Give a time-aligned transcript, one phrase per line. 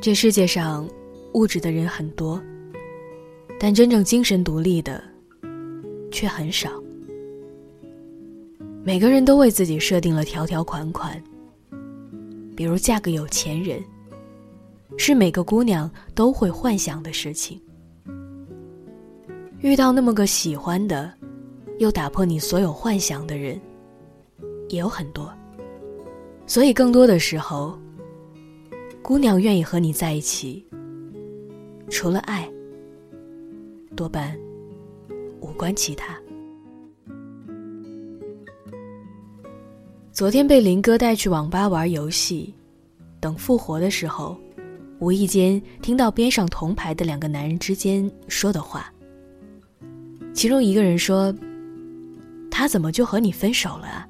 [0.00, 0.88] 这世界上
[1.34, 2.40] 物质的人很多，
[3.58, 5.02] 但真正精神独立的
[6.12, 6.70] 却很少。
[8.84, 11.20] 每个人都为自己设定了条条款款，
[12.56, 13.82] 比如嫁个有钱人，
[14.96, 17.60] 是每个姑娘都会幻想的事情。
[19.60, 21.12] 遇到那么个喜欢的，
[21.78, 23.60] 又打破你所有幻想的人，
[24.68, 25.28] 也有很多。
[26.46, 27.76] 所以，更多的时候，
[29.08, 30.62] 姑娘愿意和你在一起，
[31.88, 32.46] 除了爱，
[33.96, 34.38] 多半
[35.40, 36.14] 无关其他。
[40.12, 42.52] 昨天被林哥带去网吧玩游戏，
[43.18, 44.38] 等复活的时候，
[44.98, 48.92] 无意间听到边上同排的两个男人之间说的话。
[50.34, 51.34] 其中一个人说
[52.52, 54.06] ：“他怎么就和你分手了啊？”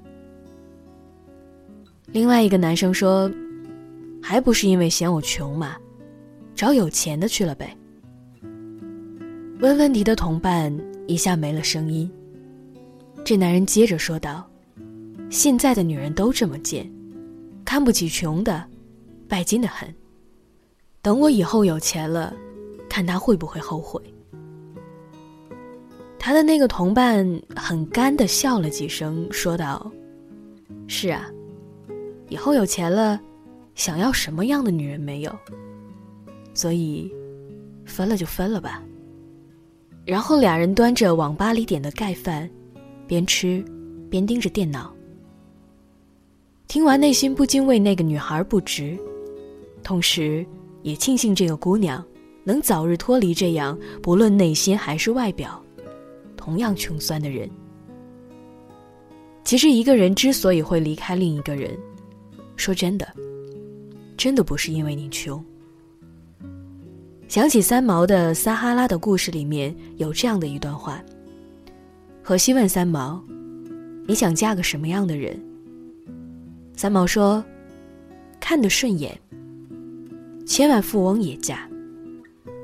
[2.10, 3.30] 另外一个男生说
[4.22, 5.77] ：“还不是因为嫌我穷嘛，
[6.55, 7.77] 找有钱的去了呗。”
[9.61, 12.11] 问问题的同伴一下没了声音。
[13.24, 14.48] 这男人接着说道
[15.30, 16.91] ：“现在的女人都这么贱，
[17.64, 18.64] 看不起穷的，
[19.28, 19.92] 拜金的很。
[21.02, 22.34] 等我以后有钱了，
[22.89, 24.00] 看他会不会后悔。”
[26.19, 29.91] 他的那个同伴很干的笑了几声，说道
[30.86, 31.27] ：“是啊，
[32.28, 33.20] 以后有钱了，
[33.78, 35.32] 想要什么样的女人没有？
[36.52, 37.10] 所以，
[37.86, 38.82] 分了就分了吧。”
[40.04, 42.50] 然后俩人端着网吧里点的盖饭，
[43.06, 43.64] 边吃
[44.10, 44.92] 边盯着电脑。
[46.66, 48.98] 听完，内心不禁为那个女孩不值，
[49.82, 50.44] 同时
[50.82, 52.04] 也庆幸这个姑娘
[52.42, 55.62] 能早日脱离这样不论内心还是外表。
[56.36, 57.48] 同样穷酸的人，
[59.44, 61.78] 其实一个人之所以会离开另一个人，
[62.56, 63.06] 说真的，
[64.19, 65.42] 真的不是因为你穷。
[67.29, 71.01] 想起三毛的《撒哈拉的故事》里面有这样的一段话：
[72.20, 73.23] 荷西问三毛
[74.08, 75.40] ：“你想嫁个什么样的人？”
[76.74, 77.45] 三毛说
[78.40, 79.17] ：“看得顺眼，
[80.45, 81.56] 千万富翁也嫁；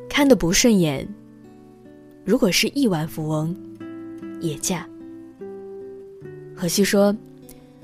[0.09, 1.07] 看得不顺眼，
[2.25, 3.55] 如果是亿万富翁。”
[4.41, 4.87] 也嫁。
[6.55, 7.17] 荷西说：“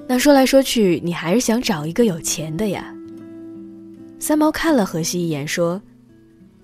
[0.09, 2.93] 那说来说去，你还是想找一个有钱的呀。”
[4.21, 5.81] 三毛看了荷西一眼，说：“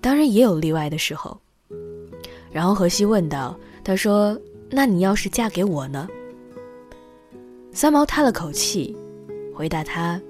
[0.00, 1.36] 当然也有例外的时候。”
[2.52, 4.38] 然后荷西问道：“他说，
[4.70, 6.06] 那你要是嫁给我呢？”
[7.72, 8.94] 三毛叹了口气，
[9.54, 10.20] 回答他：“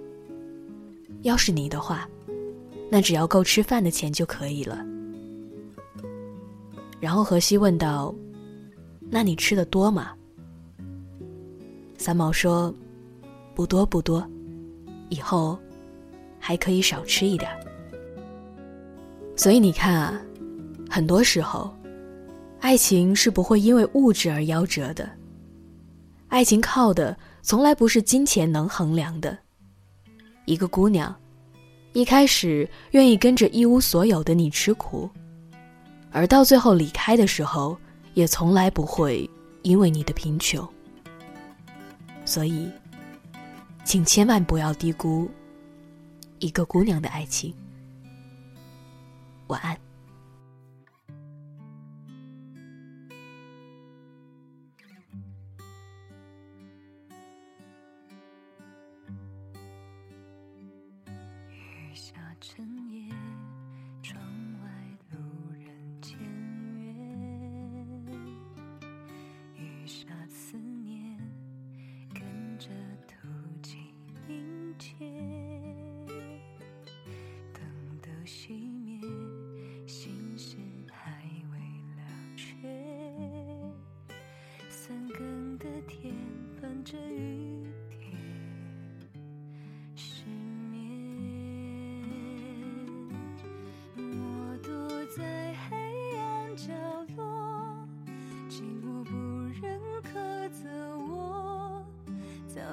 [1.23, 2.09] 要是你的话，
[2.91, 4.87] 那只要够吃饭的钱就可以了。”
[6.99, 8.15] 然后荷西问道。
[9.09, 10.11] 那你吃的多吗？
[11.97, 12.75] 三毛说
[13.55, 14.29] ：“不多不多，
[15.11, 15.57] 以后
[16.47, 17.51] 还可以少吃一点。”
[19.35, 20.23] 所以你看啊，
[20.89, 21.75] 很多时候，
[22.61, 25.11] 爱情是不会因为物质而夭折的。
[26.29, 29.37] 爱情靠的从来不是金钱能衡量的。
[30.45, 31.13] 一个姑娘，
[31.93, 35.11] 一开始愿意跟着一无所有的你吃苦，
[36.13, 37.77] 而到最后离开的时候。
[38.17, 39.29] 也从来不会
[39.61, 40.67] 因为你的贫穷，
[42.25, 42.67] 所以，
[43.85, 45.29] 请千万不要低估
[46.47, 47.53] 一个姑娘的爱情。
[49.49, 49.77] 晚安。
[62.57, 62.86] 雨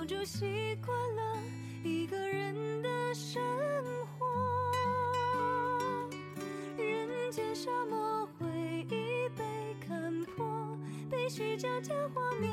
[0.04, 1.40] 早就习惯了
[1.82, 3.42] 一个人的生
[4.06, 4.26] 活。
[6.78, 8.46] 人间沙漠回
[8.90, 9.44] 忆被
[9.80, 10.78] 看破，
[11.10, 12.52] 悲喜交加画面。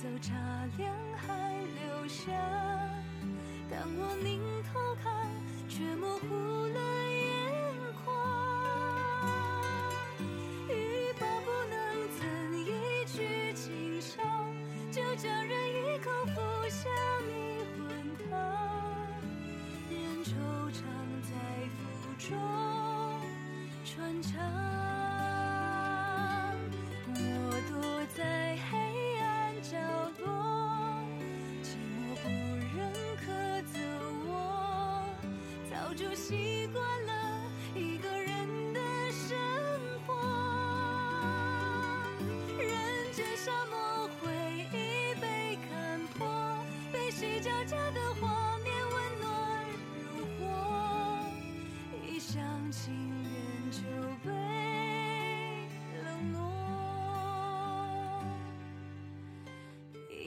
[0.00, 0.32] 走茶
[0.76, 2.30] 凉还留下
[3.68, 5.28] 当我凝头看
[5.68, 6.36] 却模糊
[6.68, 7.07] 了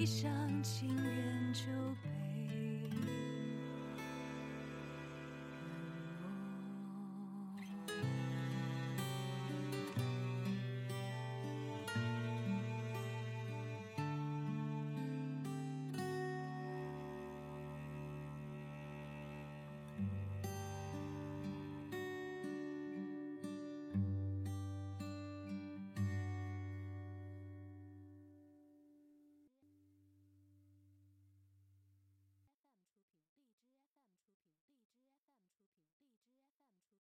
[0.02, 0.32] 一厢
[0.64, 1.62] 情愿就
[2.02, 2.21] 被。